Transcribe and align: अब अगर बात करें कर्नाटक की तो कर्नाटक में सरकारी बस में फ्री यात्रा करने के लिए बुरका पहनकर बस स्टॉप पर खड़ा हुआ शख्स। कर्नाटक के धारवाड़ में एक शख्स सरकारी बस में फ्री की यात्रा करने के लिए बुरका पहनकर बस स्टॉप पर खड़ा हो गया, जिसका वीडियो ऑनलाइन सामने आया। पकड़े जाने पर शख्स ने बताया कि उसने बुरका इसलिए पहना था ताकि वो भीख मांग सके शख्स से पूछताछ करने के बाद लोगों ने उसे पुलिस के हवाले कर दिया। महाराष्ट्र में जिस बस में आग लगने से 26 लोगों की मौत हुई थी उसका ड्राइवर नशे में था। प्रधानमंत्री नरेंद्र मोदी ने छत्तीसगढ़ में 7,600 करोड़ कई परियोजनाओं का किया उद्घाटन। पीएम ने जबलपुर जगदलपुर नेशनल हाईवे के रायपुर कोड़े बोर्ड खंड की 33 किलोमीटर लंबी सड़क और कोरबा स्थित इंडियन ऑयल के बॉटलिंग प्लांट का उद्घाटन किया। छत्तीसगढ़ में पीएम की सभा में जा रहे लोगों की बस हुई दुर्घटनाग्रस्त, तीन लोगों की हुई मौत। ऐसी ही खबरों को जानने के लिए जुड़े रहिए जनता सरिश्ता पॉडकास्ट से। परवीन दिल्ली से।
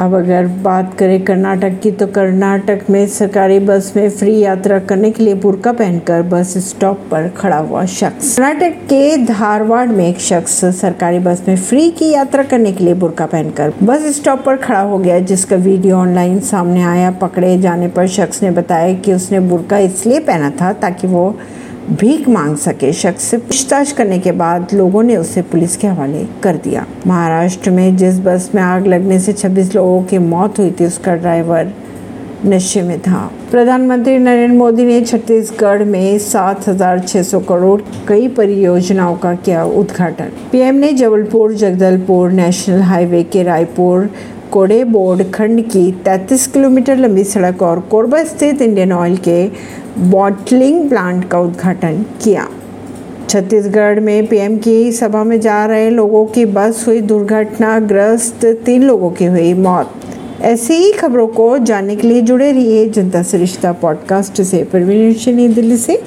अब 0.00 0.14
अगर 0.14 0.46
बात 0.62 0.92
करें 0.94 1.22
कर्नाटक 1.24 1.78
की 1.82 1.90
तो 1.90 2.06
कर्नाटक 2.06 2.80
में 2.90 3.06
सरकारी 3.08 3.58
बस 3.58 3.92
में 3.96 4.08
फ्री 4.10 4.36
यात्रा 4.38 4.78
करने 4.78 5.10
के 5.10 5.22
लिए 5.24 5.34
बुरका 5.34 5.72
पहनकर 5.72 6.22
बस 6.22 6.52
स्टॉप 6.68 7.06
पर 7.10 7.28
खड़ा 7.28 7.56
हुआ 7.58 7.84
शख्स। 7.86 8.36
कर्नाटक 8.36 8.76
के 8.84 9.16
धारवाड़ 9.24 9.86
में 9.88 10.06
एक 10.08 10.20
शख्स 10.20 10.64
सरकारी 10.80 11.18
बस 11.18 11.42
में 11.48 11.56
फ्री 11.58 11.90
की 11.90 12.10
यात्रा 12.10 12.42
करने 12.42 12.72
के 12.72 12.84
लिए 12.84 12.94
बुरका 12.94 13.26
पहनकर 13.26 13.72
बस 13.82 14.06
स्टॉप 14.16 14.44
पर 14.46 14.56
खड़ा 14.58 14.80
हो 14.80 14.98
गया, 14.98 15.18
जिसका 15.20 15.56
वीडियो 15.56 15.96
ऑनलाइन 15.96 16.40
सामने 16.42 16.82
आया। 16.84 17.10
पकड़े 17.20 17.56
जाने 17.58 17.88
पर 17.88 18.06
शख्स 18.08 18.42
ने 18.42 18.50
बताया 18.52 18.94
कि 18.94 19.14
उसने 19.14 19.40
बुरका 19.40 19.78
इसलिए 19.80 20.20
पहना 20.20 20.50
था 20.60 20.72
ताकि 20.74 21.06
वो 21.06 21.28
भीख 21.90 22.28
मांग 22.28 22.56
सके 22.56 22.92
शख्स 22.92 23.22
से 23.22 23.38
पूछताछ 23.38 23.90
करने 23.92 24.18
के 24.18 24.32
बाद 24.32 24.72
लोगों 24.74 25.02
ने 25.02 25.16
उसे 25.16 25.42
पुलिस 25.42 25.76
के 25.76 25.86
हवाले 25.86 26.24
कर 26.42 26.56
दिया। 26.56 26.86
महाराष्ट्र 27.06 27.70
में 27.70 27.96
जिस 27.96 28.18
बस 28.18 28.50
में 28.54 28.62
आग 28.62 28.86
लगने 28.86 29.18
से 29.20 29.32
26 29.32 29.74
लोगों 29.74 30.02
की 30.02 30.18
मौत 30.18 30.58
हुई 30.58 30.70
थी 30.70 30.86
उसका 30.86 31.14
ड्राइवर 31.14 31.72
नशे 32.46 32.82
में 32.82 32.98
था। 33.00 33.30
प्रधानमंत्री 33.50 34.18
नरेंद्र 34.18 34.56
मोदी 34.56 34.84
ने 34.84 35.00
छत्तीसगढ़ 35.00 35.84
में 35.84 36.18
7,600 36.18 37.40
करोड़ 37.40 37.80
कई 38.08 38.28
परियोजनाओं 38.28 39.16
का 39.16 39.34
किया 39.34 39.64
उद्घाटन। 39.64 40.32
पीएम 40.52 40.74
ने 40.74 40.92
जबलपुर 40.92 41.54
जगदलपुर 41.54 42.30
नेशनल 42.30 42.80
हाईवे 42.80 43.22
के 43.22 43.42
रायपुर 43.42 44.10
कोड़े 44.50 44.84
बोर्ड 44.84 45.30
खंड 45.30 45.62
की 45.62 45.92
33 45.92 46.46
किलोमीटर 46.46 46.96
लंबी 46.96 47.24
सड़क 47.24 47.62
और 47.62 47.80
कोरबा 47.80 48.24
स्थित 48.24 48.62
इंडियन 48.62 48.92
ऑयल 48.92 49.16
के 49.16 49.50
बॉटलिंग 49.98 50.88
प्लांट 50.88 51.28
का 51.28 51.38
उद्घाटन 51.38 52.04
किया। 52.24 52.48
छत्तीसगढ़ 53.28 54.00
में 54.00 54.26
पीएम 54.26 54.58
की 54.58 54.92
सभा 54.92 55.24
में 55.24 55.40
जा 55.40 55.66
रहे 55.66 55.90
लोगों 55.90 56.26
की 56.26 56.44
बस 56.44 56.84
हुई 56.88 57.00
दुर्घटनाग्रस्त, 57.00 58.44
तीन 58.44 58.82
लोगों 58.82 59.10
की 59.10 59.24
हुई 59.24 59.54
मौत। 59.54 59.90
ऐसी 60.40 60.74
ही 60.74 60.92
खबरों 60.92 61.26
को 61.26 61.58
जानने 61.58 61.96
के 61.96 62.08
लिए 62.08 62.20
जुड़े 62.20 62.52
रहिए 62.52 62.88
जनता 62.88 63.22
सरिश्ता 63.22 63.72
पॉडकास्ट 63.72 64.42
से। 64.42 64.64
परवीन 64.72 65.54
दिल्ली 65.54 65.76
से। 65.76 65.94